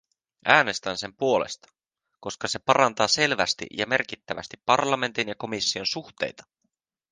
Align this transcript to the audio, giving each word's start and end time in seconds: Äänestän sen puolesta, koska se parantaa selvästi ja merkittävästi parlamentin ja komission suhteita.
Äänestän 0.45 0.97
sen 0.97 1.13
puolesta, 1.15 1.67
koska 2.19 2.47
se 2.47 2.59
parantaa 2.59 3.07
selvästi 3.07 3.67
ja 3.77 3.85
merkittävästi 3.87 4.57
parlamentin 4.65 5.27
ja 5.27 5.35
komission 5.35 5.85
suhteita. 5.85 6.43